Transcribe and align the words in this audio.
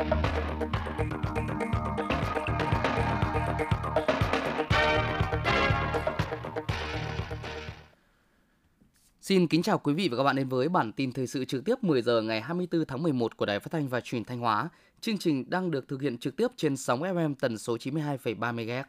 Xin 0.00 0.06
kính 9.46 9.62
chào 9.62 9.78
quý 9.78 9.94
vị 9.94 10.08
và 10.08 10.16
các 10.16 10.22
bạn 10.22 10.36
đến 10.36 10.48
với 10.48 10.68
bản 10.68 10.92
tin 10.92 11.12
thời 11.12 11.26
sự 11.26 11.44
trực 11.44 11.64
tiếp 11.64 11.84
10 11.84 12.02
giờ 12.02 12.22
ngày 12.22 12.40
24 12.40 12.84
tháng 12.86 13.02
11 13.02 13.36
của 13.36 13.46
Đài 13.46 13.60
Phát 13.60 13.72
thanh 13.72 13.88
và 13.88 14.00
Truyền 14.00 14.24
thanh 14.24 14.40
Hóa. 14.40 14.68
Chương 15.00 15.18
trình 15.18 15.50
đang 15.50 15.70
được 15.70 15.88
thực 15.88 16.02
hiện 16.02 16.18
trực 16.18 16.36
tiếp 16.36 16.48
trên 16.56 16.76
sóng 16.76 17.02
FM 17.02 17.34
tần 17.40 17.58
số 17.58 17.76
92,3 17.76 18.54
MHz. 18.54 18.84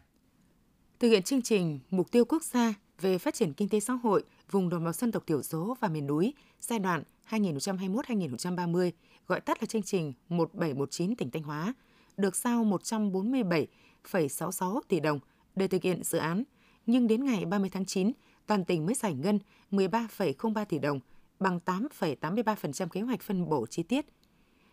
Thực 1.00 1.09
hiện 1.09 1.23
chương 1.23 1.41
trình 1.41 1.80
Mục 1.89 2.12
tiêu 2.12 2.25
quốc 2.25 2.43
gia 2.43 2.73
về 3.02 3.18
phát 3.18 3.34
triển 3.34 3.54
kinh 3.54 3.70
tế 3.70 3.80
xã 3.80 3.93
hội 3.93 4.23
vùng 4.52 4.70
đồng 4.70 4.83
bào 4.83 4.93
dân 4.93 5.11
tộc 5.11 5.27
thiểu 5.27 5.43
số 5.43 5.77
và 5.79 5.88
miền 5.88 6.07
núi 6.07 6.34
giai 6.59 6.79
đoạn 6.79 7.04
2021-2030, 7.29 8.91
gọi 9.27 9.41
tắt 9.41 9.57
là 9.61 9.66
chương 9.66 9.84
trình 9.84 10.13
1719 10.30 11.16
tỉnh 11.16 11.31
Thanh 11.31 11.43
Hóa, 11.43 11.73
được 12.17 12.35
giao 12.35 12.63
147,66 12.63 14.81
tỷ 14.88 14.99
đồng 14.99 15.20
để 15.55 15.67
thực 15.67 15.84
hiện 15.84 16.03
dự 16.03 16.17
án, 16.17 16.43
nhưng 16.85 17.07
đến 17.07 17.26
ngày 17.26 17.45
30 17.45 17.70
tháng 17.70 17.85
9, 17.85 18.12
toàn 18.48 18.66
tỉnh 18.66 18.85
mới 18.85 18.95
giải 18.95 19.13
ngân 19.13 19.40
13,03 19.71 20.65
tỷ 20.65 20.79
đồng, 20.79 20.99
bằng 21.40 21.59
8,83% 21.65 22.88
kế 22.88 23.02
hoạch 23.02 23.21
phân 23.21 23.49
bổ 23.49 23.65
chi 23.65 23.84
tiết. 23.84 24.05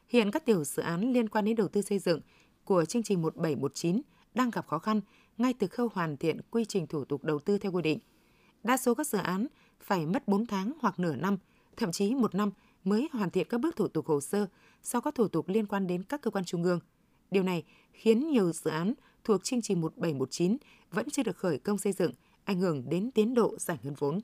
Hiện 0.09 0.31
các 0.31 0.45
tiểu 0.45 0.65
dự 0.65 0.83
án 0.83 1.13
liên 1.13 1.29
quan 1.29 1.45
đến 1.45 1.57
đầu 1.57 1.69
tư 1.69 1.83
xây 1.83 1.99
dựng 1.99 2.21
của 2.65 2.85
chương 2.85 3.03
trình 3.03 3.23
1719 3.23 4.01
đang 4.35 4.51
gặp 4.51 4.67
khó 4.67 4.79
khăn 4.79 5.01
ngay 5.39 5.55
từ 5.59 5.67
khâu 5.67 5.89
hoàn 5.95 6.17
thiện 6.17 6.41
quy 6.51 6.65
trình 6.65 6.87
thủ 6.87 7.05
tục 7.05 7.25
đầu 7.25 7.39
tư 7.39 7.59
theo 7.59 7.73
quy 7.73 7.83
định. 7.83 7.99
Đa 8.63 8.77
số 8.77 8.95
các 8.95 9.07
dự 9.07 9.19
án 9.19 9.47
phải 9.81 10.07
mất 10.07 10.29
4 10.29 10.47
tháng 10.47 10.73
hoặc 10.81 10.99
nửa 10.99 11.17
năm, 11.17 11.37
thậm 11.77 11.93
chí 11.93 12.15
một 12.15 12.35
năm 12.35 12.51
mới 12.85 13.09
hoàn 13.13 13.31
thiện 13.31 13.47
các 13.51 13.61
bước 13.61 13.77
thủ 13.77 13.89
tục 13.89 14.07
hồ 14.07 14.21
sơ 14.21 14.47
sau 14.83 15.01
các 15.01 15.15
thủ 15.15 15.29
tục 15.29 15.49
liên 15.49 15.67
quan 15.67 15.87
đến 15.87 16.03
các 16.03 16.23
cơ 16.23 16.31
quan 16.31 16.45
trung 16.45 16.65
ương. 16.65 16.81
Điều 17.31 17.43
này 17.43 17.65
khiến 17.93 18.31
nhiều 18.31 18.53
dự 18.53 18.71
án 18.71 18.95
thuộc 19.25 19.45
chương 19.45 19.63
trình 19.63 19.81
1719 19.81 20.57
vẫn 20.91 21.11
chưa 21.11 21.23
được 21.23 21.37
khởi 21.37 21.59
công 21.59 21.79
xây 21.79 21.93
dựng, 21.93 22.13
ảnh 22.45 22.61
hưởng 22.61 22.89
đến 22.89 23.11
tiến 23.11 23.35
độ 23.35 23.57
giải 23.59 23.79
ngân 23.83 23.95
vốn. 23.95 24.21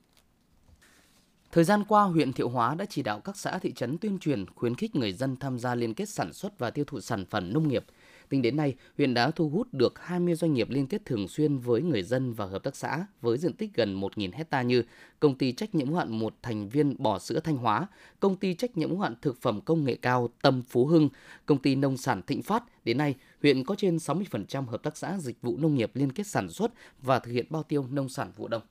Thời 1.55 1.63
gian 1.63 1.83
qua, 1.87 2.03
huyện 2.03 2.33
Thiệu 2.33 2.49
Hóa 2.49 2.75
đã 2.75 2.85
chỉ 2.89 3.03
đạo 3.03 3.19
các 3.19 3.37
xã 3.37 3.59
thị 3.59 3.73
trấn 3.73 3.97
tuyên 3.97 4.19
truyền 4.19 4.45
khuyến 4.55 4.75
khích 4.75 4.95
người 4.95 5.13
dân 5.13 5.35
tham 5.35 5.59
gia 5.59 5.75
liên 5.75 5.93
kết 5.93 6.09
sản 6.09 6.33
xuất 6.33 6.59
và 6.59 6.69
tiêu 6.69 6.85
thụ 6.85 7.01
sản 7.01 7.25
phẩm 7.25 7.53
nông 7.53 7.67
nghiệp. 7.67 7.85
Tính 8.29 8.41
đến 8.41 8.57
nay, 8.57 8.75
huyện 8.97 9.13
đã 9.13 9.31
thu 9.31 9.49
hút 9.49 9.67
được 9.71 9.99
20 9.99 10.35
doanh 10.35 10.53
nghiệp 10.53 10.69
liên 10.69 10.87
kết 10.87 11.05
thường 11.05 11.27
xuyên 11.27 11.57
với 11.57 11.81
người 11.81 12.03
dân 12.03 12.33
và 12.33 12.45
hợp 12.45 12.63
tác 12.63 12.75
xã 12.75 13.05
với 13.21 13.37
diện 13.37 13.53
tích 13.53 13.69
gần 13.73 14.01
1.000 14.01 14.31
hecta 14.33 14.61
như 14.61 14.83
công 15.19 15.37
ty 15.37 15.51
trách 15.51 15.75
nhiệm 15.75 15.89
hoạn 15.89 16.07
hạn 16.07 16.19
một 16.19 16.35
thành 16.41 16.69
viên 16.69 16.95
bò 16.99 17.19
sữa 17.19 17.39
Thanh 17.39 17.57
Hóa, 17.57 17.87
công 18.19 18.35
ty 18.35 18.53
trách 18.53 18.77
nhiệm 18.77 18.95
hoạn 18.95 19.11
hạn 19.11 19.21
thực 19.21 19.41
phẩm 19.41 19.61
công 19.61 19.83
nghệ 19.83 19.95
cao 19.95 20.29
Tâm 20.41 20.61
Phú 20.61 20.85
Hưng, 20.85 21.09
công 21.45 21.57
ty 21.57 21.75
nông 21.75 21.97
sản 21.97 22.21
Thịnh 22.27 22.41
Phát. 22.41 22.63
Đến 22.85 22.97
nay, 22.97 23.15
huyện 23.41 23.63
có 23.63 23.75
trên 23.75 23.97
60% 23.97 24.65
hợp 24.65 24.83
tác 24.83 24.97
xã 24.97 25.17
dịch 25.17 25.41
vụ 25.41 25.57
nông 25.57 25.75
nghiệp 25.75 25.91
liên 25.93 26.11
kết 26.11 26.27
sản 26.27 26.49
xuất 26.49 26.71
và 27.01 27.19
thực 27.19 27.31
hiện 27.31 27.45
bao 27.49 27.63
tiêu 27.63 27.85
nông 27.91 28.09
sản 28.09 28.31
vụ 28.35 28.47
đông. 28.47 28.61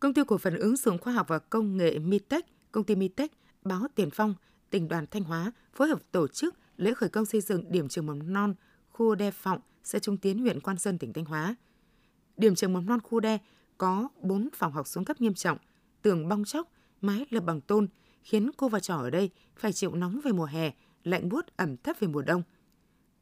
Công 0.00 0.14
ty 0.14 0.22
cổ 0.26 0.38
phần 0.38 0.56
ứng 0.56 0.76
dụng 0.76 0.98
khoa 0.98 1.12
học 1.12 1.28
và 1.28 1.38
công 1.38 1.76
nghệ 1.76 1.98
Mitech, 1.98 2.46
công 2.72 2.84
ty 2.84 2.96
Mitech, 2.96 3.32
báo 3.62 3.86
Tiền 3.94 4.10
Phong, 4.10 4.34
tỉnh 4.70 4.88
đoàn 4.88 5.06
Thanh 5.10 5.24
Hóa 5.24 5.52
phối 5.74 5.88
hợp 5.88 6.00
tổ 6.12 6.28
chức 6.28 6.54
lễ 6.76 6.94
khởi 6.94 7.08
công 7.08 7.24
xây 7.24 7.40
dựng 7.40 7.72
điểm 7.72 7.88
trường 7.88 8.06
mầm 8.06 8.32
non 8.32 8.54
khu 8.88 9.14
Đe 9.14 9.30
Phọng, 9.30 9.60
xã 9.84 9.98
Trung 9.98 10.16
Tiến, 10.16 10.38
huyện 10.38 10.60
Quan 10.60 10.78
Sơn, 10.78 10.98
tỉnh 10.98 11.12
Thanh 11.12 11.24
Hóa. 11.24 11.54
Điểm 12.36 12.54
trường 12.54 12.72
mầm 12.72 12.86
non 12.86 13.00
khu 13.00 13.20
Đe 13.20 13.38
có 13.78 14.08
4 14.20 14.48
phòng 14.54 14.72
học 14.72 14.86
xuống 14.86 15.04
cấp 15.04 15.20
nghiêm 15.20 15.34
trọng, 15.34 15.58
tường 16.02 16.28
bong 16.28 16.44
chóc, 16.44 16.68
mái 17.00 17.26
lập 17.30 17.40
bằng 17.40 17.60
tôn, 17.60 17.88
khiến 18.22 18.50
cô 18.56 18.68
và 18.68 18.80
trò 18.80 18.96
ở 18.96 19.10
đây 19.10 19.30
phải 19.56 19.72
chịu 19.72 19.94
nóng 19.94 20.20
về 20.24 20.32
mùa 20.32 20.44
hè, 20.44 20.72
lạnh 21.04 21.28
buốt 21.28 21.46
ẩm 21.56 21.76
thấp 21.76 21.96
về 22.00 22.08
mùa 22.08 22.22
đông. 22.22 22.42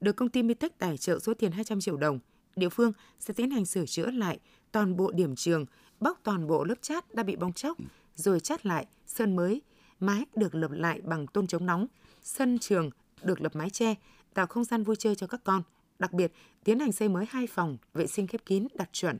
Được 0.01 0.13
công 0.13 0.29
ty 0.29 0.43
Mitech 0.43 0.79
tài 0.79 0.99
trợ 0.99 1.19
số 1.19 1.35
tiền 1.35 1.53
200 1.53 1.81
triệu 1.81 1.97
đồng, 1.97 2.19
địa 2.57 2.69
phương 2.69 2.93
sẽ 3.19 3.35
tiến 3.35 3.51
hành 3.51 3.67
sửa 3.67 3.87
chữa 3.87 4.11
lại 4.11 4.39
toàn 4.73 4.97
bộ 4.97 5.11
điểm 5.11 5.37
trường, 5.37 5.67
bóc 6.01 6.21
toàn 6.23 6.47
bộ 6.47 6.65
lớp 6.65 6.83
chát 6.83 7.15
đã 7.15 7.23
bị 7.23 7.37
bong 7.37 7.53
chóc, 7.53 7.77
rồi 8.15 8.41
chát 8.41 8.67
lại, 8.67 8.87
sơn 9.07 9.37
mới, 9.37 9.63
mái 10.01 10.25
được 10.35 10.55
lập 10.55 10.71
lại 10.71 11.01
bằng 11.05 11.27
tôn 11.27 11.47
chống 11.47 11.67
nóng, 11.67 11.87
sân 12.23 12.59
trường 12.59 12.91
được 13.23 13.41
lập 13.41 13.57
mái 13.57 13.71
che, 13.71 13.95
tạo 14.35 14.47
không 14.47 14.65
gian 14.65 14.83
vui 14.83 14.97
chơi 14.97 15.15
cho 15.15 15.27
các 15.27 15.41
con. 15.45 15.63
Đặc 15.99 16.13
biệt, 16.13 16.33
tiến 16.65 16.81
hành 16.81 16.93
xây 16.93 17.09
mới 17.09 17.27
hai 17.31 17.47
phòng 17.47 17.77
vệ 17.95 18.07
sinh 18.07 18.27
khép 18.27 18.41
kín 18.47 18.67
đạt 18.75 18.93
chuẩn. 18.93 19.19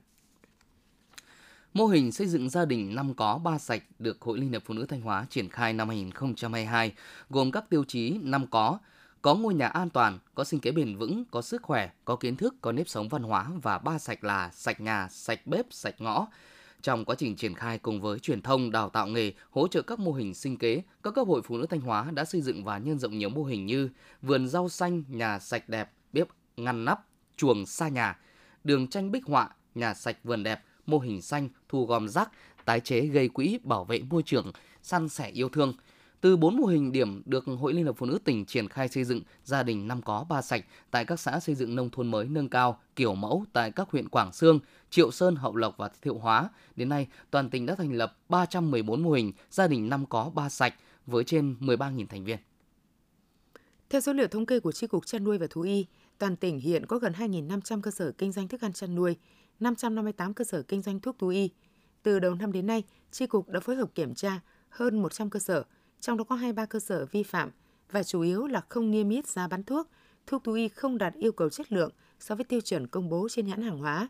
Mô 1.75 1.87
hình 1.87 2.13
xây 2.13 2.27
dựng 2.27 2.51
gia 2.51 2.65
đình 2.65 2.95
năm 2.95 3.15
có 3.15 3.39
ba 3.39 3.59
sạch 3.59 3.83
được 3.99 4.23
Hội 4.23 4.39
Liên 4.39 4.53
hiệp 4.53 4.63
Phụ 4.65 4.75
nữ 4.75 4.87
Thanh 4.87 5.01
Hóa 5.01 5.27
triển 5.31 5.49
khai 5.49 5.73
năm 5.73 5.89
2022, 5.89 6.95
gồm 7.31 7.53
các 7.53 7.71
tiêu 7.71 7.85
chí 7.85 8.19
năm 8.23 8.47
có, 8.51 8.79
có 9.23 9.35
ngôi 9.35 9.55
nhà 9.55 9.67
an 9.69 9.91
toàn, 9.91 10.19
có 10.35 10.45
sinh 10.45 10.61
kế 10.61 10.71
bền 10.73 10.97
vững, 10.97 11.25
có 11.31 11.43
sức 11.43 11.63
khỏe, 11.63 11.91
có 12.05 12.17
kiến 12.17 12.37
thức, 12.37 12.55
có 12.61 12.73
nếp 12.73 12.89
sống 12.89 13.09
văn 13.09 13.23
hóa 13.23 13.51
và 13.63 13.79
ba 13.79 13.99
sạch 13.99 14.25
là 14.25 14.51
sạch 14.53 14.81
nhà, 14.81 15.09
sạch 15.11 15.47
bếp, 15.47 15.67
sạch 15.71 15.95
ngõ. 15.99 16.29
Trong 16.87 17.05
quá 17.05 17.17
trình 17.19 17.37
triển 17.37 17.55
khai 17.55 17.79
cùng 17.79 18.01
với 18.01 18.19
truyền 18.19 18.43
thông, 18.43 18.71
đào 18.71 18.89
tạo 18.89 19.07
nghề, 19.07 19.33
hỗ 19.51 19.69
trợ 19.69 19.83
các 19.83 19.99
mô 19.99 20.13
hình 20.13 20.35
sinh 20.35 20.57
kế, 20.57 20.83
các 21.03 21.15
cấp 21.15 21.27
hội 21.27 21.43
phụ 21.43 21.57
nữ 21.57 21.67
Thanh 21.71 21.81
Hóa 21.81 22.11
đã 22.11 22.25
xây 22.25 22.41
dựng 22.41 22.65
và 22.65 22.79
nhân 22.79 22.99
rộng 22.99 23.19
nhiều 23.19 23.29
mô 23.29 23.45
hình 23.45 23.67
như 23.67 23.89
vườn 24.23 24.49
rau 24.49 24.69
xanh, 24.69 25.03
nhà 25.09 25.39
sạch 25.39 25.69
đẹp, 25.69 25.93
bếp 26.13 26.29
ngăn 26.57 26.85
nắp, 26.85 27.07
chuồng 27.37 27.67
xa 27.67 27.89
nhà, 27.89 28.19
đường 28.65 28.89
tranh 28.89 29.13
bích 29.13 29.25
họa, 29.25 29.51
nhà 29.75 29.95
sạch 29.95 30.17
vườn 30.25 30.43
đẹp, 30.43 30.65
mô 30.87 30.99
hình 30.99 31.23
xanh, 31.23 31.49
thu 31.69 31.87
gom 31.87 32.09
rác, 32.09 32.31
tái 32.65 32.81
chế 32.81 33.01
gây 33.01 33.29
quỹ 33.29 33.59
bảo 33.63 33.85
vệ 33.85 34.03
môi 34.11 34.23
trường, 34.23 34.53
săn 34.83 35.09
sẻ 35.09 35.29
yêu 35.29 35.49
thương– 35.49 35.75
từ 36.27 36.37
4 36.37 36.57
mô 36.57 36.67
hình 36.67 36.93
điểm 36.93 37.23
được 37.27 37.45
Hội 37.45 37.75
Liên 37.75 37.85
hiệp 37.85 37.97
Phụ 37.97 38.07
nữ 38.07 38.19
tỉnh 38.25 38.45
triển 38.45 38.69
khai 38.69 38.89
xây 38.89 39.05
dựng 39.05 39.21
gia 39.45 39.63
đình 39.63 39.89
năm 39.89 40.03
có 40.03 40.27
ba 40.29 40.43
sạch 40.43 40.65
tại 40.91 41.05
các 41.05 41.21
xã 41.21 41.41
xây 41.41 41.55
dựng 41.55 41.77
nông 41.77 41.91
thôn 41.91 42.11
mới 42.11 42.27
nâng 42.27 42.49
cao, 42.49 42.81
kiểu 42.97 43.15
mẫu 43.15 43.45
tại 43.53 43.71
các 43.71 43.91
huyện 43.91 44.09
Quảng 44.09 44.33
Sương, 44.33 44.61
Triệu 44.91 45.11
Sơn, 45.11 45.37
Hậu 45.37 45.57
Lộc 45.57 45.77
và 45.77 45.91
Thiệu 46.03 46.19
Hóa. 46.19 46.49
Đến 46.77 46.89
nay, 46.89 47.07
toàn 47.31 47.51
tỉnh 47.51 47.67
đã 47.67 47.75
thành 47.75 47.93
lập 47.93 48.17
314 48.29 49.03
mô 49.03 49.11
hình 49.11 49.33
gia 49.51 49.67
đình 49.67 49.89
năm 49.89 50.07
có 50.07 50.31
ba 50.35 50.49
sạch 50.49 50.75
với 51.07 51.25
trên 51.25 51.57
13.000 51.61 52.07
thành 52.07 52.25
viên. 52.25 52.39
Theo 53.91 54.01
số 54.01 54.13
liệu 54.13 54.29
thống 54.29 54.47
kê 54.47 54.61
của 54.61 54.73
tri 54.73 54.87
cục 54.87 55.07
chăn 55.07 55.25
nuôi 55.25 55.39
và 55.39 55.47
thú 55.51 55.61
y, 55.61 55.87
toàn 56.19 56.37
tỉnh 56.37 56.61
hiện 56.61 56.87
có 56.87 56.99
gần 56.99 57.13
2.500 57.13 57.81
cơ 57.81 57.91
sở 57.91 58.13
kinh 58.13 58.33
doanh 58.33 58.49
thức 58.49 58.61
ăn 58.61 58.73
chăn 58.73 58.95
nuôi, 58.95 59.17
558 59.61 60.35
cơ 60.35 60.45
sở 60.45 60.63
kinh 60.63 60.83
doanh 60.83 61.01
thuốc 61.01 61.19
thú 61.19 61.29
y. 61.29 61.51
Từ 62.03 62.19
đầu 62.19 62.35
năm 62.35 62.53
đến 62.53 62.67
nay, 62.67 62.83
tri 63.11 63.27
cục 63.27 63.49
đã 63.49 63.61
phối 63.61 63.77
hợp 63.77 63.95
kiểm 63.95 64.15
tra 64.15 64.41
hơn 64.69 65.03
100 65.03 65.31
cơ 65.31 65.39
sở, 65.39 65.65
trong 66.01 66.17
đó 66.17 66.25
có 66.25 66.37
23 66.37 66.67
cơ 66.67 66.81
sở 66.81 67.07
vi 67.07 67.23
phạm 67.23 67.51
và 67.91 68.03
chủ 68.03 68.21
yếu 68.21 68.47
là 68.47 68.61
không 68.69 68.91
niêm 68.91 69.09
yết 69.09 69.27
giá 69.27 69.49
bán 69.49 69.63
thuốc, 69.63 69.89
thuốc 70.27 70.45
thú 70.45 70.53
y 70.53 70.69
không 70.69 70.99
đạt 70.99 71.15
yêu 71.15 71.33
cầu 71.33 71.49
chất 71.49 71.73
lượng 71.73 71.91
so 72.21 72.35
với 72.35 72.45
tiêu 72.45 72.61
chuẩn 72.61 72.87
công 72.87 73.09
bố 73.09 73.29
trên 73.31 73.47
nhãn 73.47 73.63
hàng 73.63 73.79
hóa. 73.79 74.09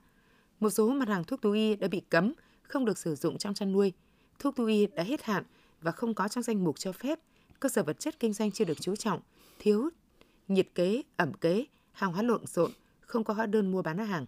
Một 0.61 0.71
số 0.71 0.89
mặt 0.89 1.09
hàng 1.09 1.25
thuốc 1.25 1.43
thú 1.43 1.53
y 1.53 1.77
đã 1.77 1.89
bị 1.89 2.01
cấm, 2.01 2.33
không 2.63 2.85
được 2.85 2.99
sử 2.99 3.15
dụng 3.15 3.39
trong 3.39 3.55
chăn 3.55 3.73
nuôi. 3.73 3.93
Thuốc 4.39 4.57
thú 4.57 4.65
y 4.65 4.87
đã 4.87 5.03
hết 5.03 5.25
hạn 5.25 5.45
và 5.81 5.91
không 5.91 6.15
có 6.15 6.29
trong 6.29 6.43
danh 6.43 6.65
mục 6.65 6.79
cho 6.79 6.93
phép. 6.93 7.21
Cơ 7.61 7.69
sở 7.69 7.83
vật 7.83 8.01
chất 8.01 8.21
kinh 8.21 8.33
doanh 8.33 8.51
chưa 8.51 8.65
được 8.65 8.81
chú 8.81 8.97
trọng, 8.97 9.21
thiếu 9.59 9.89
nhiệt 10.49 10.69
kế, 10.75 11.03
ẩm 11.17 11.33
kế, 11.33 11.65
hàng 11.93 12.13
hóa 12.13 12.23
lộn 12.23 12.47
xộn, 12.47 12.71
không 13.01 13.25
có 13.25 13.35
hóa 13.35 13.47
đơn 13.47 13.71
mua 13.71 13.83
bán 13.83 13.99
hàng. 13.99 14.27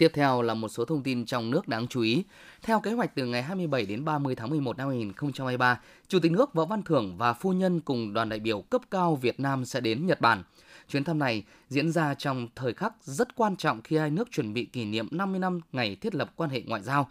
Tiếp 0.00 0.10
theo 0.14 0.42
là 0.42 0.54
một 0.54 0.68
số 0.68 0.84
thông 0.84 1.02
tin 1.02 1.26
trong 1.26 1.50
nước 1.50 1.68
đáng 1.68 1.88
chú 1.88 2.00
ý. 2.00 2.24
Theo 2.62 2.80
kế 2.80 2.92
hoạch 2.92 3.14
từ 3.14 3.26
ngày 3.26 3.42
27 3.42 3.86
đến 3.86 4.04
30 4.04 4.34
tháng 4.34 4.50
11 4.50 4.78
năm 4.78 4.88
2023, 4.88 5.80
Chủ 6.08 6.18
tịch 6.20 6.32
nước 6.32 6.54
Võ 6.54 6.64
Văn 6.64 6.82
Thưởng 6.82 7.16
và 7.18 7.32
phu 7.32 7.52
nhân 7.52 7.80
cùng 7.80 8.12
đoàn 8.12 8.28
đại 8.28 8.40
biểu 8.40 8.60
cấp 8.62 8.80
cao 8.90 9.16
Việt 9.16 9.40
Nam 9.40 9.64
sẽ 9.64 9.80
đến 9.80 10.06
Nhật 10.06 10.20
Bản. 10.20 10.42
Chuyến 10.88 11.04
thăm 11.04 11.18
này 11.18 11.44
diễn 11.68 11.92
ra 11.92 12.14
trong 12.14 12.48
thời 12.56 12.74
khắc 12.74 12.92
rất 13.02 13.36
quan 13.36 13.56
trọng 13.56 13.82
khi 13.82 13.96
hai 13.96 14.10
nước 14.10 14.28
chuẩn 14.30 14.52
bị 14.52 14.64
kỷ 14.64 14.84
niệm 14.84 15.08
50 15.10 15.38
năm 15.38 15.60
ngày 15.72 15.96
thiết 15.96 16.14
lập 16.14 16.32
quan 16.36 16.50
hệ 16.50 16.62
ngoại 16.66 16.82
giao. 16.82 17.08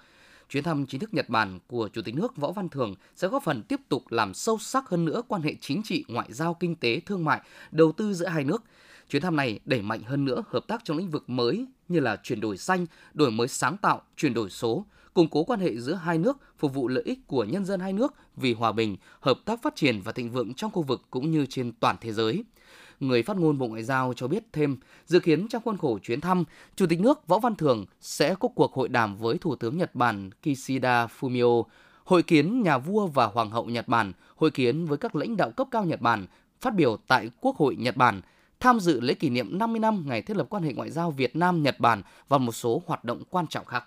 Chuyến 0.49 0.63
thăm 0.63 0.85
chính 0.85 0.99
thức 0.99 1.13
Nhật 1.13 1.29
Bản 1.29 1.59
của 1.67 1.89
Chủ 1.93 2.01
tịch 2.01 2.15
nước 2.15 2.37
Võ 2.37 2.51
Văn 2.51 2.69
Thưởng 2.69 2.95
sẽ 3.15 3.27
góp 3.27 3.43
phần 3.43 3.63
tiếp 3.63 3.79
tục 3.89 4.03
làm 4.09 4.33
sâu 4.33 4.57
sắc 4.57 4.89
hơn 4.89 5.05
nữa 5.05 5.21
quan 5.27 5.41
hệ 5.41 5.55
chính 5.61 5.83
trị, 5.83 6.05
ngoại 6.07 6.33
giao, 6.33 6.53
kinh 6.53 6.75
tế, 6.75 6.99
thương 6.99 7.25
mại, 7.25 7.41
đầu 7.71 7.91
tư 7.91 8.13
giữa 8.13 8.27
hai 8.27 8.43
nước– 8.43 8.63
Chuyến 9.09 9.21
thăm 9.21 9.35
này 9.35 9.59
đẩy 9.65 9.81
mạnh 9.81 10.01
hơn 10.01 10.25
nữa 10.25 10.43
hợp 10.49 10.67
tác 10.67 10.83
trong 10.83 10.97
lĩnh 10.97 11.09
vực 11.09 11.29
mới 11.29 11.65
như 11.89 11.99
là 11.99 12.17
chuyển 12.23 12.41
đổi 12.41 12.57
xanh, 12.57 12.85
đổi 13.13 13.31
mới 13.31 13.47
sáng 13.47 13.77
tạo, 13.77 14.01
chuyển 14.17 14.33
đổi 14.33 14.49
số, 14.49 14.85
củng 15.13 15.29
cố 15.29 15.43
quan 15.43 15.59
hệ 15.59 15.77
giữa 15.77 15.93
hai 15.93 16.17
nước 16.17 16.37
phục 16.57 16.73
vụ 16.73 16.87
lợi 16.87 17.03
ích 17.03 17.27
của 17.27 17.43
nhân 17.43 17.65
dân 17.65 17.79
hai 17.79 17.93
nước 17.93 18.13
vì 18.35 18.53
hòa 18.53 18.71
bình, 18.71 18.97
hợp 19.19 19.39
tác 19.45 19.61
phát 19.61 19.75
triển 19.75 20.01
và 20.01 20.11
thịnh 20.11 20.31
vượng 20.31 20.53
trong 20.53 20.71
khu 20.71 20.81
vực 20.81 21.01
cũng 21.09 21.31
như 21.31 21.45
trên 21.45 21.71
toàn 21.71 21.95
thế 22.01 22.13
giới. 22.13 22.43
Người 22.99 23.23
phát 23.23 23.37
ngôn 23.37 23.57
Bộ 23.57 23.67
Ngoại 23.67 23.83
giao 23.83 24.13
cho 24.15 24.27
biết 24.27 24.43
thêm, 24.53 24.77
dự 25.05 25.19
kiến 25.19 25.47
trong 25.47 25.63
khuôn 25.65 25.77
khổ 25.77 25.99
chuyến 25.99 26.21
thăm, 26.21 26.43
Chủ 26.75 26.85
tịch 26.85 26.99
nước 26.99 27.27
Võ 27.27 27.39
Văn 27.39 27.55
Thưởng 27.55 27.85
sẽ 28.01 28.35
có 28.35 28.47
cuộc 28.47 28.73
hội 28.73 28.89
đàm 28.89 29.17
với 29.17 29.37
Thủ 29.37 29.55
tướng 29.55 29.77
Nhật 29.77 29.95
Bản 29.95 30.29
Kishida 30.43 31.07
Fumio, 31.19 31.63
hội 32.03 32.23
kiến 32.23 32.61
nhà 32.61 32.77
vua 32.77 33.07
và 33.07 33.25
hoàng 33.25 33.51
hậu 33.51 33.65
Nhật 33.65 33.87
Bản, 33.87 34.13
hội 34.35 34.51
kiến 34.51 34.85
với 34.85 34.97
các 34.97 35.15
lãnh 35.15 35.37
đạo 35.37 35.51
cấp 35.51 35.67
cao 35.71 35.85
Nhật 35.85 36.01
Bản, 36.01 36.27
phát 36.61 36.75
biểu 36.75 36.97
tại 37.07 37.29
Quốc 37.41 37.55
hội 37.55 37.75
Nhật 37.75 37.95
Bản– 37.97 38.21
tham 38.59 38.79
dự 38.79 38.99
lễ 39.01 39.13
kỷ 39.13 39.29
niệm 39.29 39.57
50 39.57 39.79
năm 39.79 40.03
ngày 40.07 40.21
thiết 40.21 40.37
lập 40.37 40.47
quan 40.49 40.63
hệ 40.63 40.73
ngoại 40.73 40.91
giao 40.91 41.11
Việt 41.11 41.35
Nam 41.35 41.63
Nhật 41.63 41.79
Bản 41.79 42.01
và 42.27 42.37
một 42.37 42.51
số 42.51 42.81
hoạt 42.85 43.03
động 43.03 43.23
quan 43.29 43.47
trọng 43.47 43.65
khác. 43.65 43.83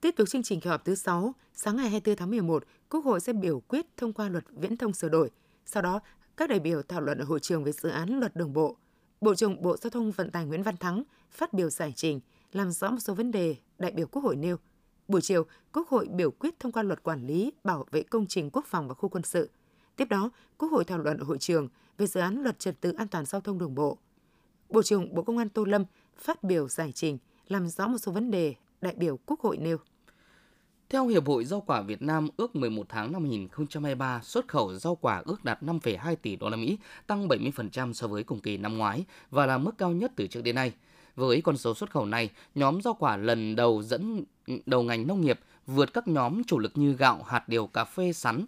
Tiếp 0.00 0.14
tục 0.16 0.28
chương 0.28 0.42
trình 0.42 0.60
kỳ 0.60 0.70
họp 0.70 0.84
thứ 0.84 0.94
6, 0.94 1.34
sáng 1.54 1.76
ngày 1.76 1.90
24 1.90 2.16
tháng 2.16 2.30
11, 2.30 2.64
Quốc 2.90 3.04
hội 3.04 3.20
sẽ 3.20 3.32
biểu 3.32 3.60
quyết 3.60 3.86
thông 3.96 4.12
qua 4.12 4.28
luật 4.28 4.44
viễn 4.50 4.76
thông 4.76 4.92
sửa 4.92 5.08
đổi. 5.08 5.30
Sau 5.66 5.82
đó, 5.82 6.00
các 6.36 6.50
đại 6.50 6.60
biểu 6.60 6.82
thảo 6.82 7.00
luận 7.00 7.18
ở 7.18 7.24
hội 7.24 7.40
trường 7.40 7.64
về 7.64 7.72
dự 7.72 7.88
án 7.88 8.18
luật 8.18 8.36
đường 8.36 8.52
bộ. 8.52 8.76
Bộ 9.20 9.34
trưởng 9.34 9.62
Bộ 9.62 9.76
Giao 9.76 9.90
thông 9.90 10.10
Vận 10.10 10.30
tải 10.30 10.46
Nguyễn 10.46 10.62
Văn 10.62 10.76
Thắng 10.76 11.02
phát 11.30 11.52
biểu 11.52 11.70
giải 11.70 11.92
trình, 11.96 12.20
làm 12.52 12.70
rõ 12.70 12.90
một 12.90 12.98
số 13.00 13.14
vấn 13.14 13.30
đề 13.30 13.56
đại 13.78 13.90
biểu 13.90 14.06
Quốc 14.06 14.22
hội 14.22 14.36
nêu. 14.36 14.56
Buổi 15.08 15.20
chiều, 15.20 15.46
Quốc 15.72 15.88
hội 15.88 16.06
biểu 16.10 16.30
quyết 16.30 16.60
thông 16.60 16.72
qua 16.72 16.82
luật 16.82 17.02
quản 17.02 17.26
lý 17.26 17.52
bảo 17.64 17.86
vệ 17.90 18.02
công 18.02 18.26
trình 18.26 18.50
quốc 18.50 18.66
phòng 18.66 18.88
và 18.88 18.94
khu 18.94 19.08
quân 19.08 19.22
sự. 19.22 19.50
Tiếp 19.96 20.04
đó, 20.04 20.30
Quốc 20.58 20.68
hội 20.68 20.84
thảo 20.84 20.98
luận 20.98 21.18
ở 21.18 21.24
hội 21.24 21.38
trường 21.38 21.68
về 21.98 22.06
dự 22.06 22.20
án 22.20 22.42
luật 22.42 22.58
trật 22.58 22.80
tự 22.80 22.92
an 22.92 23.08
toàn 23.08 23.24
giao 23.24 23.40
thông 23.40 23.58
đường 23.58 23.74
bộ. 23.74 23.98
Bộ 24.68 24.82
trưởng 24.82 25.14
Bộ 25.14 25.22
Công 25.22 25.38
an 25.38 25.48
Tô 25.48 25.64
Lâm 25.64 25.84
phát 26.18 26.42
biểu 26.42 26.68
giải 26.68 26.92
trình, 26.92 27.18
làm 27.48 27.68
rõ 27.68 27.88
một 27.88 27.98
số 27.98 28.12
vấn 28.12 28.30
đề 28.30 28.54
đại 28.80 28.94
biểu 28.96 29.18
Quốc 29.26 29.40
hội 29.40 29.56
nêu. 29.56 29.76
Theo 30.88 31.06
Hiệp 31.06 31.26
hội 31.26 31.44
Rau 31.44 31.60
quả 31.60 31.82
Việt 31.82 32.02
Nam, 32.02 32.28
ước 32.36 32.56
11 32.56 32.86
tháng 32.88 33.12
năm 33.12 33.22
2023, 33.22 34.20
xuất 34.22 34.48
khẩu 34.48 34.74
rau 34.74 34.94
quả 34.94 35.22
ước 35.24 35.44
đạt 35.44 35.62
5,2 35.62 36.16
tỷ 36.16 36.36
đô 36.36 36.48
la 36.48 36.56
Mỹ, 36.56 36.78
tăng 37.06 37.28
70% 37.28 37.92
so 37.92 38.06
với 38.06 38.22
cùng 38.22 38.40
kỳ 38.40 38.56
năm 38.56 38.78
ngoái 38.78 39.04
và 39.30 39.46
là 39.46 39.58
mức 39.58 39.78
cao 39.78 39.92
nhất 39.92 40.12
từ 40.16 40.26
trước 40.26 40.42
đến 40.42 40.54
nay. 40.54 40.72
Với 41.16 41.40
con 41.40 41.56
số 41.56 41.74
xuất 41.74 41.90
khẩu 41.90 42.06
này, 42.06 42.30
nhóm 42.54 42.82
rau 42.82 42.94
quả 42.94 43.16
lần 43.16 43.56
đầu 43.56 43.82
dẫn 43.82 44.24
đầu 44.66 44.82
ngành 44.82 45.06
nông 45.06 45.20
nghiệp 45.20 45.40
vượt 45.66 45.92
các 45.92 46.08
nhóm 46.08 46.44
chủ 46.44 46.58
lực 46.58 46.72
như 46.74 46.92
gạo, 46.92 47.22
hạt 47.22 47.48
điều, 47.48 47.66
cà 47.66 47.84
phê, 47.84 48.12
sắn. 48.12 48.46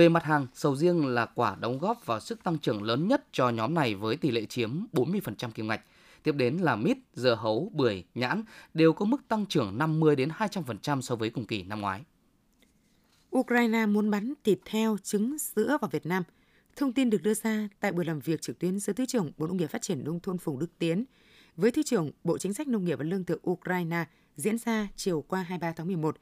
Về 0.00 0.08
mặt 0.08 0.24
hàng, 0.24 0.46
sầu 0.54 0.76
riêng 0.76 1.06
là 1.06 1.26
quả 1.26 1.56
đóng 1.60 1.78
góp 1.78 2.06
vào 2.06 2.20
sức 2.20 2.42
tăng 2.44 2.58
trưởng 2.58 2.82
lớn 2.82 3.08
nhất 3.08 3.24
cho 3.32 3.48
nhóm 3.48 3.74
này 3.74 3.94
với 3.94 4.16
tỷ 4.16 4.30
lệ 4.30 4.44
chiếm 4.44 4.70
40% 4.92 5.50
kim 5.50 5.68
ngạch. 5.68 5.80
Tiếp 6.22 6.32
đến 6.32 6.56
là 6.56 6.76
mít, 6.76 6.98
dưa 7.14 7.34
hấu, 7.34 7.70
bưởi, 7.74 8.04
nhãn 8.14 8.42
đều 8.74 8.92
có 8.92 9.04
mức 9.04 9.28
tăng 9.28 9.46
trưởng 9.46 9.78
50 9.78 10.16
đến 10.16 10.28
200% 10.38 11.00
so 11.00 11.16
với 11.16 11.30
cùng 11.30 11.46
kỳ 11.46 11.62
năm 11.62 11.80
ngoái. 11.80 12.04
Ukraine 13.36 13.86
muốn 13.86 14.10
bắn 14.10 14.34
thịt 14.44 14.58
heo, 14.66 14.96
trứng, 15.02 15.38
sữa 15.38 15.78
vào 15.80 15.88
Việt 15.92 16.06
Nam. 16.06 16.22
Thông 16.76 16.92
tin 16.92 17.10
được 17.10 17.22
đưa 17.22 17.34
ra 17.34 17.68
tại 17.80 17.92
buổi 17.92 18.04
làm 18.04 18.20
việc 18.20 18.42
trực 18.42 18.58
tuyến 18.58 18.78
giữa 18.78 18.92
Thứ 18.92 19.06
trưởng 19.06 19.32
Bộ 19.36 19.46
Nông 19.46 19.56
nghiệp 19.56 19.70
Phát 19.70 19.82
triển 19.82 20.04
Nông 20.04 20.20
thôn 20.20 20.38
Phùng 20.38 20.58
Đức 20.58 20.78
Tiến 20.78 21.04
với 21.56 21.70
Thứ 21.70 21.82
trưởng 21.82 22.10
Bộ 22.24 22.38
Chính 22.38 22.54
sách 22.54 22.68
Nông 22.68 22.84
nghiệp 22.84 22.98
và 22.98 23.04
Lương 23.04 23.24
thực 23.24 23.50
Ukraine 23.50 24.04
diễn 24.36 24.58
ra 24.58 24.88
chiều 24.96 25.24
qua 25.28 25.42
23 25.42 25.72
tháng 25.72 25.86
11. 25.86 26.16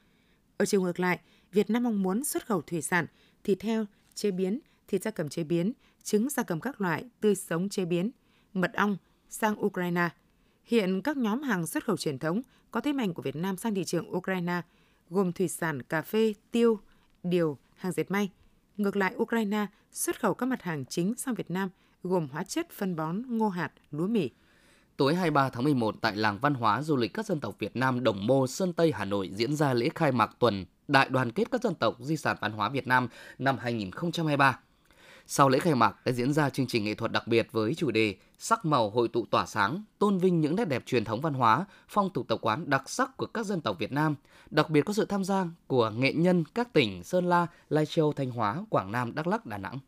Ở 0.57 0.65
chiều 0.65 0.81
ngược 0.81 0.99
lại, 0.99 1.19
Việt 1.51 1.69
Nam 1.69 1.83
mong 1.83 2.03
muốn 2.03 2.23
xuất 2.23 2.45
khẩu 2.45 2.61
thủy 2.61 2.81
sản, 2.81 3.05
thịt 3.49 3.61
heo, 3.61 3.85
chế 4.15 4.31
biến, 4.31 4.59
thịt 4.87 5.03
gia 5.03 5.11
cầm 5.11 5.29
chế 5.29 5.43
biến, 5.43 5.73
trứng 6.03 6.29
gia 6.29 6.43
cầm 6.43 6.59
các 6.59 6.81
loại, 6.81 7.05
tươi 7.21 7.35
sống 7.35 7.69
chế 7.69 7.85
biến, 7.85 8.11
mật 8.53 8.73
ong, 8.73 8.97
sang 9.29 9.65
Ukraine. 9.65 10.09
Hiện 10.63 11.01
các 11.01 11.17
nhóm 11.17 11.41
hàng 11.41 11.67
xuất 11.67 11.85
khẩu 11.85 11.97
truyền 11.97 12.19
thống 12.19 12.41
có 12.71 12.81
thế 12.81 12.93
mạnh 12.93 13.13
của 13.13 13.21
Việt 13.21 13.35
Nam 13.35 13.57
sang 13.57 13.75
thị 13.75 13.83
trường 13.83 14.15
Ukraine 14.15 14.61
gồm 15.09 15.31
thủy 15.31 15.47
sản, 15.47 15.81
cà 15.81 16.01
phê, 16.01 16.33
tiêu, 16.51 16.79
điều, 17.23 17.57
hàng 17.75 17.91
dệt 17.91 18.11
may. 18.11 18.29
Ngược 18.77 18.95
lại, 18.95 19.13
Ukraine 19.17 19.65
xuất 19.91 20.19
khẩu 20.19 20.33
các 20.33 20.45
mặt 20.45 20.61
hàng 20.61 20.85
chính 20.85 21.13
sang 21.17 21.35
Việt 21.35 21.51
Nam 21.51 21.69
gồm 22.03 22.27
hóa 22.31 22.43
chất, 22.43 22.67
phân 22.71 22.95
bón, 22.95 23.21
ngô 23.27 23.49
hạt, 23.49 23.71
lúa 23.91 24.07
mì. 24.07 24.29
Tối 24.97 25.15
23 25.15 25.49
tháng 25.49 25.63
11 25.63 25.95
tại 26.01 26.15
làng 26.15 26.39
văn 26.41 26.53
hóa 26.53 26.81
du 26.81 26.95
lịch 26.95 27.13
các 27.13 27.25
dân 27.25 27.39
tộc 27.39 27.55
Việt 27.59 27.75
Nam 27.75 28.03
Đồng 28.03 28.27
Mô, 28.27 28.47
Sơn 28.47 28.73
Tây, 28.73 28.91
Hà 28.91 29.05
Nội 29.05 29.31
diễn 29.35 29.55
ra 29.55 29.73
lễ 29.73 29.89
khai 29.95 30.11
mạc 30.11 30.35
tuần 30.39 30.65
Đại 30.89 31.09
đoàn 31.09 31.31
kết 31.31 31.51
các 31.51 31.63
dân 31.63 31.75
tộc 31.75 31.97
di 31.99 32.17
sản 32.17 32.37
văn 32.41 32.51
hóa 32.51 32.69
Việt 32.69 32.87
Nam 32.87 33.07
năm 33.39 33.57
2023. 33.57 34.59
Sau 35.27 35.49
lễ 35.49 35.59
khai 35.59 35.75
mạc 35.75 36.05
đã 36.05 36.11
diễn 36.11 36.33
ra 36.33 36.49
chương 36.49 36.67
trình 36.67 36.83
nghệ 36.83 36.95
thuật 36.95 37.11
đặc 37.11 37.27
biệt 37.27 37.47
với 37.51 37.75
chủ 37.75 37.91
đề 37.91 38.15
Sắc 38.37 38.65
màu 38.65 38.89
hội 38.89 39.07
tụ 39.07 39.25
tỏa 39.25 39.45
sáng, 39.45 39.83
tôn 39.99 40.17
vinh 40.17 40.41
những 40.41 40.55
nét 40.55 40.65
đẹp 40.65 40.83
truyền 40.85 41.05
thống 41.05 41.21
văn 41.21 41.33
hóa, 41.33 41.65
phong 41.87 42.09
tục 42.13 42.27
tập 42.27 42.39
quán 42.41 42.69
đặc 42.69 42.89
sắc 42.89 43.17
của 43.17 43.25
các 43.25 43.45
dân 43.45 43.61
tộc 43.61 43.79
Việt 43.79 43.91
Nam. 43.91 44.15
Đặc 44.49 44.69
biệt 44.69 44.81
có 44.81 44.93
sự 44.93 45.05
tham 45.05 45.23
gia 45.23 45.45
của 45.67 45.89
nghệ 45.89 46.13
nhân 46.13 46.43
các 46.55 46.73
tỉnh 46.73 47.03
Sơn 47.03 47.25
La, 47.29 47.47
Lai 47.69 47.85
Châu, 47.85 48.13
Thanh 48.13 48.31
Hóa, 48.31 48.65
Quảng 48.69 48.91
Nam, 48.91 49.15
Đắk 49.15 49.27
Lắk, 49.27 49.45
Đà 49.45 49.57
Nẵng. 49.57 49.79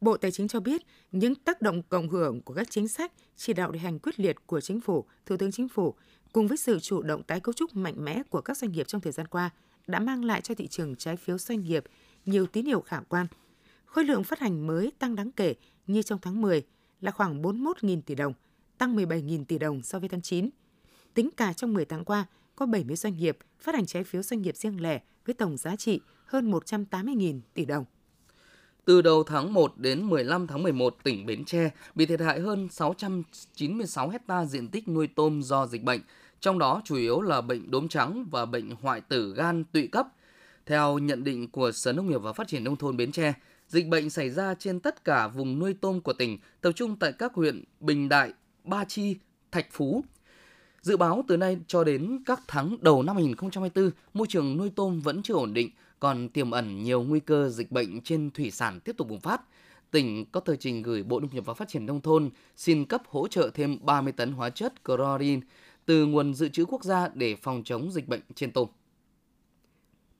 Bộ 0.00 0.16
Tài 0.16 0.30
chính 0.30 0.48
cho 0.48 0.60
biết 0.60 0.82
những 1.12 1.34
tác 1.34 1.62
động 1.62 1.82
cộng 1.82 2.08
hưởng 2.08 2.40
của 2.40 2.54
các 2.54 2.70
chính 2.70 2.88
sách 2.88 3.12
chỉ 3.36 3.52
đạo 3.52 3.70
điều 3.70 3.82
hành 3.82 3.98
quyết 3.98 4.20
liệt 4.20 4.36
của 4.46 4.60
chính 4.60 4.80
phủ, 4.80 5.04
Thủ 5.26 5.36
tướng 5.36 5.52
Chính 5.52 5.68
phủ 5.68 5.94
cùng 6.32 6.48
với 6.48 6.56
sự 6.56 6.80
chủ 6.80 7.02
động 7.02 7.22
tái 7.22 7.40
cấu 7.40 7.52
trúc 7.52 7.76
mạnh 7.76 8.04
mẽ 8.04 8.22
của 8.30 8.40
các 8.40 8.56
doanh 8.56 8.72
nghiệp 8.72 8.88
trong 8.88 9.00
thời 9.00 9.12
gian 9.12 9.26
qua 9.26 9.50
đã 9.86 9.98
mang 9.98 10.24
lại 10.24 10.40
cho 10.40 10.54
thị 10.54 10.66
trường 10.66 10.96
trái 10.96 11.16
phiếu 11.16 11.38
doanh 11.38 11.62
nghiệp 11.62 11.84
nhiều 12.26 12.46
tín 12.46 12.66
hiệu 12.66 12.80
khả 12.80 13.00
quan– 13.08 13.26
Khối 13.92 14.04
lượng 14.04 14.24
phát 14.24 14.38
hành 14.38 14.66
mới 14.66 14.92
tăng 14.98 15.14
đáng 15.14 15.30
kể 15.30 15.54
như 15.86 16.02
trong 16.02 16.18
tháng 16.22 16.42
10 16.42 16.62
là 17.00 17.10
khoảng 17.10 17.42
41.000 17.42 18.00
tỷ 18.06 18.14
đồng, 18.14 18.32
tăng 18.78 18.96
17.000 18.96 19.44
tỷ 19.44 19.58
đồng 19.58 19.82
so 19.82 19.98
với 19.98 20.08
tháng 20.08 20.22
9. 20.22 20.48
Tính 21.14 21.30
cả 21.36 21.52
trong 21.52 21.74
10 21.74 21.84
tháng 21.84 22.04
qua, 22.04 22.26
có 22.56 22.66
70 22.66 22.96
doanh 22.96 23.16
nghiệp 23.16 23.38
phát 23.60 23.74
hành 23.74 23.86
trái 23.86 24.04
phiếu 24.04 24.22
doanh 24.22 24.42
nghiệp 24.42 24.56
riêng 24.56 24.82
lẻ 24.82 25.00
với 25.26 25.34
tổng 25.34 25.56
giá 25.56 25.76
trị 25.76 26.00
hơn 26.24 26.50
180.000 26.50 27.40
tỷ 27.54 27.64
đồng. 27.64 27.84
Từ 28.84 29.02
đầu 29.02 29.24
tháng 29.24 29.52
1 29.52 29.78
đến 29.78 30.04
15 30.08 30.46
tháng 30.46 30.62
11, 30.62 30.96
tỉnh 31.02 31.26
Bến 31.26 31.44
Tre 31.44 31.70
bị 31.94 32.06
thiệt 32.06 32.20
hại 32.20 32.40
hơn 32.40 32.68
696 32.70 34.08
hecta 34.08 34.44
diện 34.44 34.68
tích 34.68 34.88
nuôi 34.88 35.06
tôm 35.06 35.42
do 35.42 35.66
dịch 35.66 35.82
bệnh, 35.82 36.00
trong 36.42 36.58
đó 36.58 36.82
chủ 36.84 36.96
yếu 36.96 37.20
là 37.20 37.40
bệnh 37.40 37.70
đốm 37.70 37.88
trắng 37.88 38.26
và 38.30 38.46
bệnh 38.46 38.70
hoại 38.80 39.00
tử 39.00 39.34
gan 39.36 39.64
tụy 39.64 39.86
cấp. 39.86 40.06
Theo 40.66 40.98
nhận 40.98 41.24
định 41.24 41.50
của 41.50 41.72
Sở 41.72 41.92
Nông 41.92 42.10
nghiệp 42.10 42.18
và 42.18 42.32
Phát 42.32 42.48
triển 42.48 42.64
Nông 42.64 42.76
thôn 42.76 42.96
Bến 42.96 43.12
Tre, 43.12 43.34
Dịch 43.68 43.88
bệnh 43.88 44.10
xảy 44.10 44.30
ra 44.30 44.54
trên 44.54 44.80
tất 44.80 45.04
cả 45.04 45.28
vùng 45.28 45.58
nuôi 45.58 45.74
tôm 45.80 46.00
của 46.00 46.12
tỉnh, 46.12 46.38
tập 46.60 46.72
trung 46.72 46.96
tại 46.96 47.12
các 47.12 47.34
huyện 47.34 47.64
Bình 47.80 48.08
Đại, 48.08 48.32
Ba 48.64 48.84
Chi, 48.84 49.16
Thạch 49.50 49.66
Phú. 49.70 50.04
Dự 50.80 50.96
báo 50.96 51.24
từ 51.28 51.36
nay 51.36 51.58
cho 51.66 51.84
đến 51.84 52.22
các 52.26 52.40
tháng 52.48 52.76
đầu 52.80 53.02
năm 53.02 53.16
2024, 53.16 53.90
môi 54.14 54.26
trường 54.30 54.56
nuôi 54.56 54.70
tôm 54.76 55.00
vẫn 55.00 55.22
chưa 55.22 55.34
ổn 55.34 55.54
định, 55.54 55.70
còn 56.00 56.28
tiềm 56.28 56.50
ẩn 56.50 56.82
nhiều 56.82 57.02
nguy 57.02 57.20
cơ 57.20 57.48
dịch 57.48 57.72
bệnh 57.72 58.00
trên 58.00 58.30
thủy 58.30 58.50
sản 58.50 58.80
tiếp 58.80 58.96
tục 58.96 59.08
bùng 59.08 59.20
phát. 59.20 59.42
Tỉnh 59.90 60.24
có 60.32 60.40
tờ 60.40 60.56
trình 60.56 60.82
gửi 60.82 61.02
Bộ 61.02 61.20
Nông 61.20 61.30
nghiệp 61.34 61.44
và 61.46 61.54
Phát 61.54 61.68
triển 61.68 61.86
Nông 61.86 62.00
thôn 62.00 62.30
xin 62.56 62.84
cấp 62.84 63.02
hỗ 63.08 63.28
trợ 63.28 63.50
thêm 63.54 63.78
30 63.82 64.12
tấn 64.12 64.32
hóa 64.32 64.50
chất 64.50 64.72
chlorine 64.84 65.40
từ 65.86 66.06
nguồn 66.06 66.34
dự 66.34 66.48
trữ 66.48 66.64
quốc 66.64 66.84
gia 66.84 67.08
để 67.08 67.36
phòng 67.36 67.62
chống 67.64 67.90
dịch 67.92 68.08
bệnh 68.08 68.20
trên 68.34 68.52
tôm. 68.52 68.68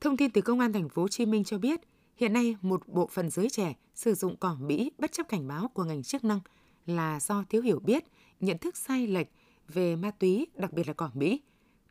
Thông 0.01 0.17
tin 0.17 0.31
từ 0.31 0.41
Công 0.41 0.61
an 0.61 0.73
thành 0.73 0.89
phố 0.89 1.03
Hồ 1.03 1.09
Chí 1.09 1.27
Minh 1.27 1.45
cho 1.45 1.59
biết, 1.59 1.81
Hiện 2.17 2.33
nay, 2.33 2.57
một 2.63 2.89
bộ 2.89 3.07
phận 3.07 3.31
giới 3.31 3.51
trẻ 3.51 3.75
sử 3.95 4.15
dụng 4.15 4.37
cỏ 4.37 4.57
Mỹ 4.61 4.93
bất 4.99 5.13
chấp 5.13 5.29
cảnh 5.29 5.49
báo 5.49 5.69
của 5.69 5.85
ngành 5.85 6.03
chức 6.03 6.25
năng 6.25 6.41
là 6.87 7.21
do 7.21 7.45
thiếu 7.49 7.63
hiểu 7.63 7.81
biết, 7.81 8.05
nhận 8.41 8.59
thức 8.59 8.77
sai 8.77 9.07
lệch 9.07 9.27
về 9.69 9.97
ma 9.97 10.11
túy, 10.11 10.47
đặc 10.55 10.73
biệt 10.73 10.87
là 10.89 10.93
cỏ 10.93 11.11
Mỹ. 11.15 11.43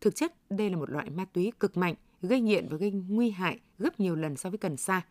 Thực 0.01 0.15
chất, 0.15 0.33
đây 0.49 0.69
là 0.69 0.77
một 0.77 0.89
loại 0.89 1.09
ma 1.09 1.25
túy 1.25 1.51
cực 1.59 1.77
mạnh, 1.77 1.95
gây 2.21 2.41
nghiện 2.41 2.67
và 2.69 2.77
gây 2.77 2.91
nguy 2.91 3.29
hại 3.29 3.59
gấp 3.77 3.99
nhiều 3.99 4.15
lần 4.15 4.37
so 4.37 4.49
với 4.49 4.57
cần 4.57 4.77
sa. 4.77 5.01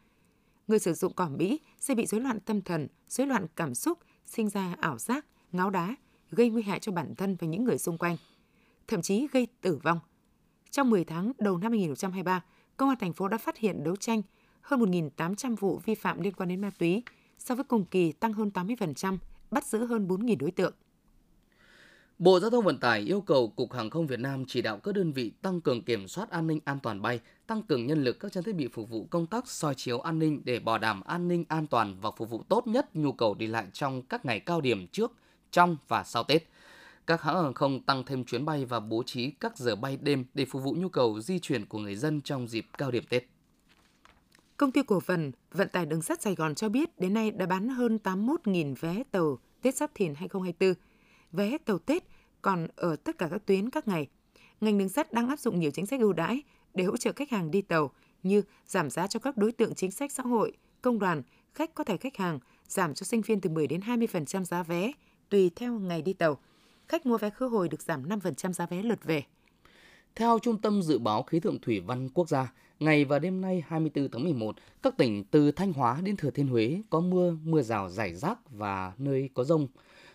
Người 0.68 0.78
sử 0.78 0.92
dụng 0.92 1.12
cỏ 1.12 1.28
Mỹ 1.28 1.60
sẽ 1.80 1.94
bị 1.94 2.06
rối 2.06 2.20
loạn 2.20 2.40
tâm 2.40 2.60
thần, 2.60 2.88
rối 3.08 3.26
loạn 3.26 3.46
cảm 3.56 3.74
xúc, 3.74 3.98
sinh 4.26 4.48
ra 4.48 4.74
ảo 4.80 4.98
giác, 4.98 5.26
ngáo 5.52 5.70
đá, 5.70 5.96
gây 6.30 6.50
nguy 6.50 6.62
hại 6.62 6.78
cho 6.78 6.92
bản 6.92 7.14
thân 7.14 7.36
và 7.40 7.46
những 7.46 7.64
người 7.64 7.78
xung 7.78 7.98
quanh, 7.98 8.16
thậm 8.90 9.02
chí 9.02 9.26
gây 9.32 9.46
tử 9.60 9.78
vong. 9.82 9.98
Trong 10.70 10.90
10 10.90 11.04
tháng 11.04 11.32
đầu 11.38 11.58
năm 11.58 11.72
2023, 11.72 12.42
Công 12.76 12.88
an 12.88 12.98
thành 13.00 13.12
phố 13.12 13.28
đã 13.28 13.38
phát 13.38 13.58
hiện 13.58 13.84
đấu 13.84 13.96
tranh 13.96 14.22
hơn 14.60 14.80
1.800 14.80 15.56
vụ 15.56 15.80
vi 15.84 15.94
phạm 15.94 16.20
liên 16.20 16.32
quan 16.32 16.48
đến 16.48 16.60
ma 16.60 16.70
túy, 16.78 17.02
so 17.38 17.54
với 17.54 17.64
cùng 17.64 17.84
kỳ 17.84 18.12
tăng 18.12 18.32
hơn 18.32 18.50
80%, 18.54 19.18
bắt 19.50 19.66
giữ 19.66 19.86
hơn 19.86 20.08
4.000 20.08 20.36
đối 20.38 20.50
tượng. 20.50 20.72
Bộ 22.18 22.40
Giao 22.40 22.50
thông 22.50 22.64
Vận 22.64 22.78
tải 22.78 23.00
yêu 23.00 23.20
cầu 23.20 23.48
Cục 23.48 23.72
Hàng 23.72 23.90
không 23.90 24.06
Việt 24.06 24.20
Nam 24.20 24.44
chỉ 24.48 24.62
đạo 24.62 24.78
các 24.78 24.94
đơn 24.94 25.12
vị 25.12 25.32
tăng 25.42 25.60
cường 25.60 25.82
kiểm 25.82 26.08
soát 26.08 26.30
an 26.30 26.46
ninh 26.46 26.60
an 26.64 26.78
toàn 26.82 27.02
bay, 27.02 27.20
tăng 27.46 27.62
cường 27.62 27.86
nhân 27.86 28.04
lực 28.04 28.20
các 28.20 28.32
trang 28.32 28.44
thiết 28.44 28.54
bị 28.54 28.68
phục 28.68 28.90
vụ 28.90 29.06
công 29.10 29.26
tác 29.26 29.48
soi 29.48 29.74
chiếu 29.74 30.00
an 30.00 30.18
ninh 30.18 30.42
để 30.44 30.58
bảo 30.58 30.78
đảm 30.78 31.00
an 31.00 31.28
ninh 31.28 31.44
an 31.48 31.66
toàn 31.66 31.96
và 32.00 32.10
phục 32.10 32.30
vụ 32.30 32.42
tốt 32.48 32.66
nhất 32.66 32.96
nhu 32.96 33.12
cầu 33.12 33.34
đi 33.34 33.46
lại 33.46 33.66
trong 33.72 34.02
các 34.02 34.24
ngày 34.24 34.40
cao 34.40 34.60
điểm 34.60 34.86
trước, 34.86 35.12
trong 35.50 35.76
và 35.88 36.04
sau 36.04 36.24
Tết. 36.24 36.48
Các 37.10 37.22
hãng 37.22 37.42
hàng 37.42 37.54
không 37.54 37.80
tăng 37.80 38.04
thêm 38.04 38.24
chuyến 38.24 38.44
bay 38.44 38.64
và 38.64 38.80
bố 38.80 39.02
trí 39.02 39.30
các 39.30 39.58
giờ 39.58 39.76
bay 39.76 39.98
đêm 40.02 40.24
để 40.34 40.44
phục 40.44 40.62
vụ 40.62 40.74
nhu 40.78 40.88
cầu 40.88 41.20
di 41.20 41.38
chuyển 41.38 41.66
của 41.66 41.78
người 41.78 41.96
dân 41.96 42.20
trong 42.20 42.48
dịp 42.48 42.66
cao 42.78 42.90
điểm 42.90 43.04
Tết. 43.08 43.24
Công 44.56 44.72
ty 44.72 44.82
cổ 44.82 45.00
phần 45.00 45.32
Vận 45.52 45.68
tải 45.68 45.86
đường 45.86 46.02
sắt 46.02 46.22
Sài 46.22 46.34
Gòn 46.34 46.54
cho 46.54 46.68
biết 46.68 46.98
đến 46.98 47.14
nay 47.14 47.30
đã 47.30 47.46
bán 47.46 47.68
hơn 47.68 47.98
81.000 48.04 48.74
vé 48.80 49.02
tàu 49.10 49.38
Tết 49.62 49.74
Giáp 49.74 49.90
Thìn 49.94 50.14
2024. 50.14 50.74
Vé 51.32 51.58
tàu 51.58 51.78
Tết 51.78 52.04
còn 52.42 52.68
ở 52.76 52.96
tất 52.96 53.18
cả 53.18 53.28
các 53.30 53.46
tuyến 53.46 53.70
các 53.70 53.88
ngày. 53.88 54.08
Ngành 54.60 54.78
đường 54.78 54.88
sắt 54.88 55.12
đang 55.12 55.28
áp 55.28 55.38
dụng 55.38 55.60
nhiều 55.60 55.70
chính 55.70 55.86
sách 55.86 56.00
ưu 56.00 56.12
đãi 56.12 56.42
để 56.74 56.84
hỗ 56.84 56.96
trợ 56.96 57.12
khách 57.16 57.30
hàng 57.30 57.50
đi 57.50 57.62
tàu 57.62 57.90
như 58.22 58.42
giảm 58.66 58.90
giá 58.90 59.06
cho 59.06 59.20
các 59.20 59.36
đối 59.36 59.52
tượng 59.52 59.74
chính 59.74 59.90
sách 59.90 60.12
xã 60.12 60.22
hội, 60.22 60.52
công 60.82 60.98
đoàn, 60.98 61.22
khách 61.54 61.74
có 61.74 61.84
thẻ 61.84 61.96
khách 61.96 62.16
hàng, 62.16 62.38
giảm 62.68 62.94
cho 62.94 63.04
sinh 63.04 63.20
viên 63.20 63.40
từ 63.40 63.50
10 63.50 63.66
đến 63.66 63.80
20% 63.80 64.44
giá 64.44 64.62
vé 64.62 64.92
tùy 65.28 65.50
theo 65.56 65.78
ngày 65.78 66.02
đi 66.02 66.12
tàu. 66.12 66.38
Khách 66.90 67.06
mua 67.06 67.18
vé 67.18 67.30
khứ 67.30 67.46
hồi 67.46 67.68
được 67.68 67.82
giảm 67.82 68.08
5% 68.08 68.52
giá 68.52 68.66
vé 68.66 68.82
lượt 68.82 69.04
về. 69.04 69.22
Theo 70.14 70.38
Trung 70.38 70.60
tâm 70.60 70.82
Dự 70.82 70.98
báo 70.98 71.22
Khí 71.22 71.40
tượng 71.40 71.58
Thủy 71.60 71.80
văn 71.80 72.08
Quốc 72.08 72.28
gia, 72.28 72.52
ngày 72.80 73.04
và 73.04 73.18
đêm 73.18 73.40
nay 73.40 73.64
24 73.68 74.08
tháng 74.10 74.24
11, 74.24 74.56
các 74.82 74.96
tỉnh 74.96 75.24
từ 75.24 75.52
Thanh 75.52 75.72
Hóa 75.72 76.00
đến 76.02 76.16
Thừa 76.16 76.30
Thiên 76.30 76.48
Huế 76.48 76.82
có 76.90 77.00
mưa, 77.00 77.36
mưa 77.44 77.62
rào 77.62 77.88
rải 77.88 78.14
rác 78.14 78.38
và 78.50 78.92
nơi 78.98 79.30
có 79.34 79.44
rông. 79.44 79.68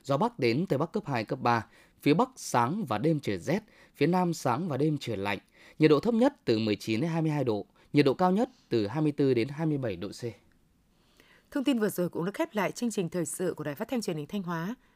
Gió 0.03 0.17
Bắc 0.17 0.39
đến 0.39 0.65
Tây 0.65 0.77
Bắc 0.77 0.91
cấp 0.91 1.03
2, 1.05 1.23
cấp 1.25 1.39
3, 1.41 1.65
phía 2.01 2.13
Bắc 2.13 2.29
sáng 2.35 2.85
và 2.85 2.97
đêm 2.97 3.19
trời 3.19 3.37
rét, 3.37 3.59
phía 3.95 4.07
Nam 4.07 4.33
sáng 4.33 4.67
và 4.67 4.77
đêm 4.77 4.97
trời 4.99 5.17
lạnh. 5.17 5.39
Nhiệt 5.79 5.89
độ 5.89 5.99
thấp 5.99 6.13
nhất 6.13 6.33
từ 6.45 6.59
19 6.59 7.01
đến 7.01 7.09
22 7.09 7.43
độ, 7.43 7.65
nhiệt 7.93 8.05
độ 8.05 8.13
cao 8.13 8.31
nhất 8.31 8.49
từ 8.69 8.87
24 8.87 9.33
đến 9.33 9.47
27 9.47 9.95
độ 9.95 10.07
C. 10.07 10.23
Thông 11.51 11.63
tin 11.63 11.79
vừa 11.79 11.89
rồi 11.89 12.09
cũng 12.09 12.25
đã 12.25 12.31
khép 12.33 12.49
lại 12.55 12.71
chương 12.71 12.91
trình 12.91 13.09
thời 13.09 13.25
sự 13.25 13.53
của 13.57 13.63
Đài 13.63 13.75
Phát 13.75 13.87
thanh 13.87 14.01
Truyền 14.01 14.17
hình 14.17 14.27
Thanh 14.27 14.43
Hóa. 14.43 14.75